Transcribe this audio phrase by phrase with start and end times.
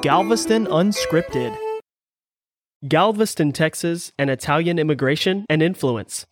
[0.00, 1.56] Galveston Unscripted.
[2.86, 6.24] Galveston, Texas, and Italian immigration and influence.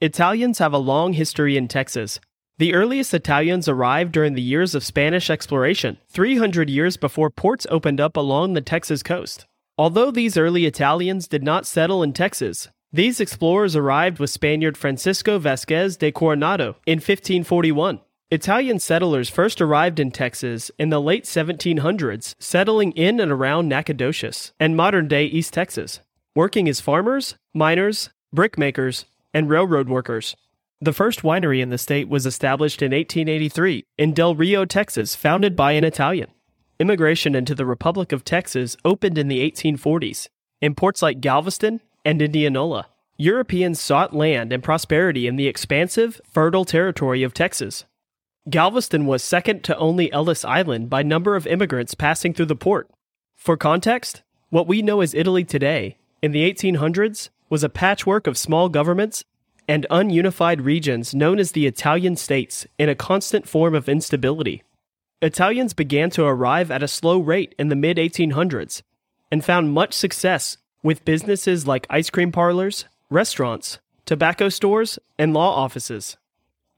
[0.00, 2.20] Italians have a long history in Texas.
[2.58, 8.00] The earliest Italians arrived during the years of Spanish exploration, 300 years before ports opened
[8.00, 9.44] up along the Texas coast.
[9.76, 15.40] Although these early Italians did not settle in Texas, these explorers arrived with Spaniard Francisco
[15.40, 17.98] Vasquez de Coronado in 1541.
[18.30, 24.52] Italian settlers first arrived in Texas in the late 1700s, settling in and around Nacogdoches
[24.58, 26.00] and modern day East Texas,
[26.34, 30.36] working as farmers, miners, brickmakers, and railroad workers.
[30.80, 35.54] The first winery in the state was established in 1883 in Del Rio, Texas, founded
[35.54, 36.30] by an Italian.
[36.80, 40.28] Immigration into the Republic of Texas opened in the 1840s
[40.60, 42.86] in ports like Galveston, and Indianola.
[43.18, 47.84] Europeans sought land and prosperity in the expansive, fertile territory of Texas.
[48.50, 52.90] Galveston was second to only Ellis Island by number of immigrants passing through the port.
[53.34, 58.36] For context, what we know as Italy today, in the 1800s, was a patchwork of
[58.36, 59.24] small governments
[59.66, 64.62] and ununified regions known as the Italian states in a constant form of instability.
[65.22, 68.82] Italians began to arrive at a slow rate in the mid 1800s
[69.30, 75.54] and found much success with businesses like ice cream parlors, restaurants, tobacco stores, and law
[75.56, 76.18] offices.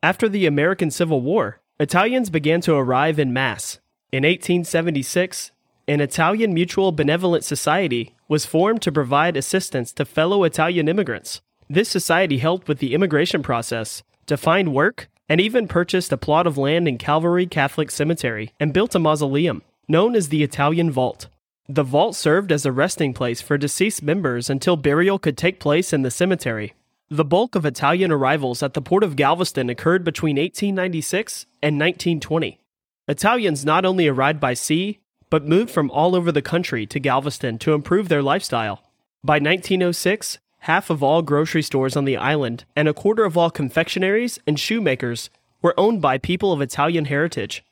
[0.07, 3.81] After the American Civil War, Italians began to arrive in mass.
[4.13, 5.51] In 1876,
[5.89, 11.41] an Italian Mutual Benevolent Society was formed to provide assistance to fellow Italian immigrants.
[11.69, 16.47] This society helped with the immigration process, to find work, and even purchased a plot
[16.47, 21.27] of land in Calvary Catholic Cemetery and built a mausoleum, known as the Italian Vault.
[21.69, 25.93] The vault served as a resting place for deceased members until burial could take place
[25.93, 26.75] in the cemetery.
[27.09, 32.59] The bulk of Italian arrivals at the port of Galveston occurred between 1896 and 1920.
[33.07, 34.99] Italians not only arrived by sea,
[35.31, 38.83] but moved from all over the country to Galveston to improve their lifestyle.
[39.23, 43.53] By 1906, half of all grocery stores on the island and a quarter of all
[43.53, 45.31] confectionaries and shoemakers
[45.63, 47.65] were owned by people of Italian heritage.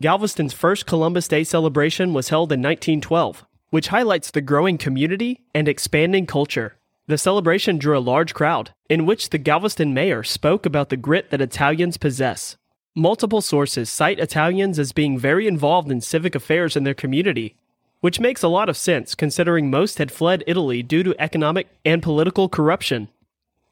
[0.00, 5.68] Galveston's first Columbus Day celebration was held in 1912, which highlights the growing community and
[5.68, 6.77] expanding culture.
[7.08, 11.30] The celebration drew a large crowd, in which the Galveston mayor spoke about the grit
[11.30, 12.58] that Italians possess.
[12.94, 17.56] Multiple sources cite Italians as being very involved in civic affairs in their community,
[18.00, 22.02] which makes a lot of sense considering most had fled Italy due to economic and
[22.02, 23.08] political corruption.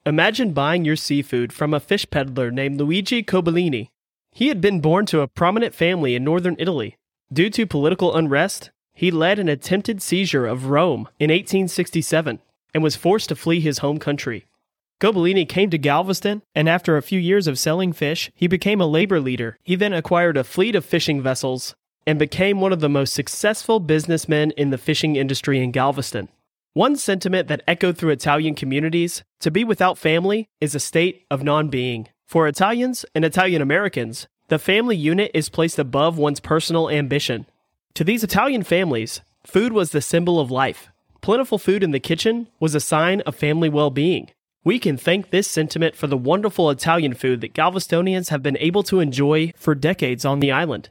[0.06, 3.90] Imagine buying your seafood from a fish peddler named Luigi Cobolini,
[4.32, 6.96] he had been born to a prominent family in northern Italy.
[7.32, 12.38] Due to political unrest, he led an attempted seizure of Rome in 1867
[12.76, 14.44] and was forced to flee his home country.
[15.00, 18.86] Cobolini came to Galveston, and after a few years of selling fish, he became a
[18.86, 19.56] labor leader.
[19.64, 21.74] He then acquired a fleet of fishing vessels
[22.06, 26.28] and became one of the most successful businessmen in the fishing industry in Galveston.
[26.74, 31.42] One sentiment that echoed through Italian communities to be without family is a state of
[31.42, 32.08] non being.
[32.26, 37.46] For Italians and Italian Americans, the family unit is placed above one's personal ambition.
[37.94, 40.90] To these Italian families, food was the symbol of life.
[41.26, 44.30] Plentiful food in the kitchen was a sign of family well being.
[44.62, 48.84] We can thank this sentiment for the wonderful Italian food that Galvestonians have been able
[48.84, 50.90] to enjoy for decades on the island.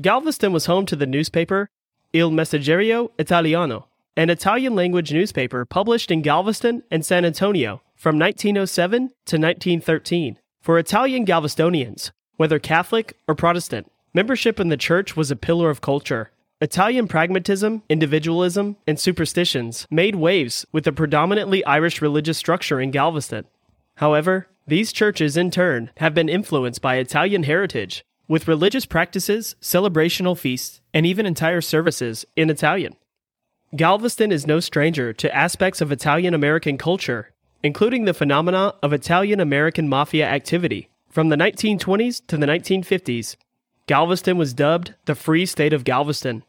[0.00, 1.68] Galveston was home to the newspaper
[2.12, 9.10] Il Messaggero Italiano, an Italian language newspaper published in Galveston and San Antonio from 1907
[9.26, 10.36] to 1913.
[10.62, 15.80] For Italian Galvestonians, whether Catholic or Protestant, membership in the church was a pillar of
[15.80, 16.32] culture.
[16.60, 23.44] Italian pragmatism, individualism, and superstitions made waves with the predominantly Irish religious structure in Galveston.
[23.96, 30.36] However, these churches in turn have been influenced by Italian heritage, with religious practices, celebrational
[30.36, 32.96] feasts, and even entire services in Italian.
[33.76, 39.40] Galveston is no stranger to aspects of Italian American culture including the phenomena of Italian
[39.40, 40.90] American mafia activity.
[41.08, 43.36] From the 1920s to the 1950s,
[43.86, 46.42] Galveston was dubbed the Free State of Galveston,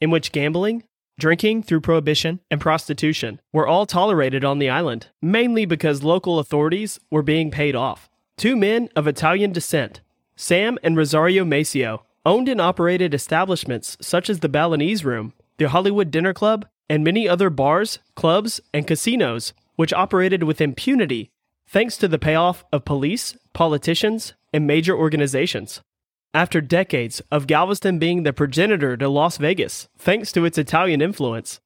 [0.00, 0.84] in which gambling,
[1.18, 6.98] drinking through prohibition, and prostitution were all tolerated on the island, mainly because local authorities
[7.10, 8.08] were being paid off.
[8.38, 10.00] Two men of Italian descent,
[10.34, 16.10] Sam and Rosario Maceo, owned and operated establishments such as the Balinese Room, the Hollywood
[16.10, 21.30] Dinner Club, and many other bars, clubs, and casinos which operated with impunity
[21.66, 25.82] thanks to the payoff of police, politicians, and major organizations.
[26.34, 31.60] After decades of Galveston being the progenitor to Las Vegas, thanks to its Italian influence,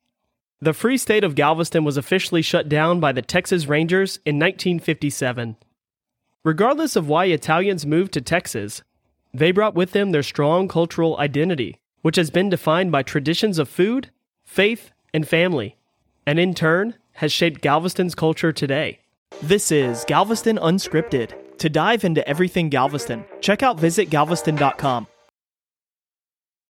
[0.60, 5.56] the Free State of Galveston was officially shut down by the Texas Rangers in 1957.
[6.44, 8.82] Regardless of why Italians moved to Texas,
[9.34, 13.68] they brought with them their strong cultural identity, which has been defined by traditions of
[13.68, 14.10] food,
[14.44, 15.76] faith, and family,
[16.24, 19.00] and in turn has shaped Galveston's culture today.
[19.42, 21.41] This is Galveston Unscripted.
[21.62, 25.06] To dive into everything Galveston, check out visitgalveston.com